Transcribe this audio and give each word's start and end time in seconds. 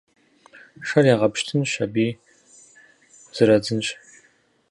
Шэр 0.87 1.05
ягъэпщтынщ 1.15 1.71
аби 1.85 2.05
зэрадзынщ. 3.35 3.87